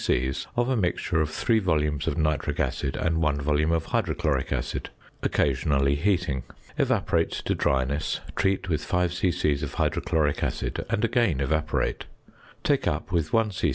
c. 0.03 0.33
of 0.55 0.67
a 0.67 0.75
mixture 0.75 1.21
of 1.21 1.29
3 1.29 1.59
volumes 1.59 2.07
of 2.07 2.17
nitric 2.17 2.59
acid 2.59 2.95
and 2.97 3.21
1 3.21 3.39
volume 3.39 3.71
of 3.71 3.85
hydrochloric 3.85 4.51
acid, 4.51 4.89
occasionally 5.21 5.93
heating. 5.93 6.41
Evaporate 6.75 7.29
to 7.31 7.53
dryness, 7.53 8.19
treat 8.35 8.67
with 8.67 8.83
5 8.83 9.13
c.c. 9.13 9.53
of 9.61 9.75
hydrochloric 9.75 10.41
acid, 10.41 10.83
and 10.89 11.05
again 11.05 11.39
evaporate; 11.39 12.05
take 12.63 12.87
up 12.87 13.11
with 13.11 13.31
1 13.31 13.51
c.c. 13.51 13.69